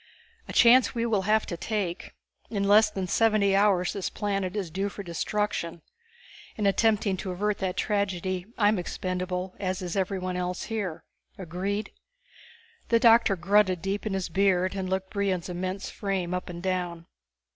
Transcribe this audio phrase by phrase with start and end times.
[0.47, 2.15] "A chance we will have to take.
[2.49, 5.83] In less than seventy hours this planet is due for destruction.
[6.55, 11.03] In attempting to avert that tragedy I'm expendable, as is everyone else here.
[11.37, 11.91] Agreed?"
[12.89, 17.05] The doctor grunted deep in his beard and looked Brion's immense frame up and down.